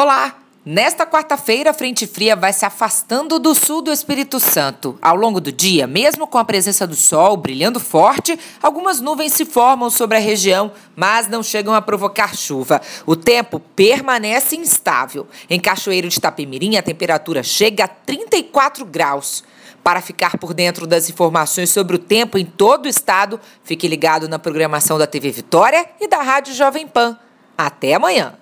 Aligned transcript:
Olá! 0.00 0.36
Nesta 0.64 1.04
quarta-feira, 1.04 1.70
a 1.70 1.74
frente 1.74 2.06
fria 2.06 2.36
vai 2.36 2.52
se 2.52 2.64
afastando 2.64 3.36
do 3.40 3.52
sul 3.52 3.82
do 3.82 3.90
Espírito 3.90 4.38
Santo. 4.38 4.96
Ao 5.02 5.16
longo 5.16 5.40
do 5.40 5.50
dia, 5.50 5.88
mesmo 5.88 6.24
com 6.24 6.38
a 6.38 6.44
presença 6.44 6.86
do 6.86 6.94
sol 6.94 7.36
brilhando 7.36 7.80
forte, 7.80 8.38
algumas 8.62 9.00
nuvens 9.00 9.32
se 9.32 9.44
formam 9.44 9.90
sobre 9.90 10.16
a 10.16 10.20
região, 10.20 10.70
mas 10.94 11.26
não 11.26 11.42
chegam 11.42 11.74
a 11.74 11.82
provocar 11.82 12.36
chuva. 12.36 12.80
O 13.04 13.16
tempo 13.16 13.58
permanece 13.58 14.54
instável. 14.54 15.26
Em 15.50 15.58
Cachoeiro 15.58 16.08
de 16.08 16.16
Itapemirim, 16.16 16.76
a 16.76 16.82
temperatura 16.82 17.42
chega 17.42 17.86
a 17.86 17.88
34 17.88 18.84
graus. 18.84 19.42
Para 19.82 20.00
ficar 20.00 20.38
por 20.38 20.54
dentro 20.54 20.86
das 20.86 21.10
informações 21.10 21.70
sobre 21.70 21.96
o 21.96 21.98
tempo 21.98 22.38
em 22.38 22.44
todo 22.44 22.86
o 22.86 22.88
estado, 22.88 23.40
fique 23.64 23.88
ligado 23.88 24.28
na 24.28 24.38
programação 24.38 24.96
da 24.96 25.08
TV 25.08 25.32
Vitória 25.32 25.90
e 26.00 26.06
da 26.06 26.22
Rádio 26.22 26.54
Jovem 26.54 26.86
Pan. 26.86 27.18
Até 27.56 27.94
amanhã! 27.94 28.38